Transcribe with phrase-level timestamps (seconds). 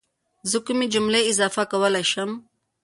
[0.51, 2.31] زه کومې جملې اضافه کولی شم؟